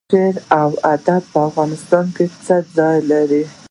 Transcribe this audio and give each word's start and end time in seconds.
شعر 0.11 0.35
او 0.61 0.69
ادب 0.95 1.21
په 1.31 1.39
افغانستان 1.49 2.05
کې 2.15 2.25
څه 2.45 2.55
ځای 2.75 2.97
لري؟ 3.11 3.43